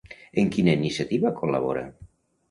En 0.43 0.47
quina 0.53 0.73
iniciativa 0.79 1.31
col·labora? 1.41 1.83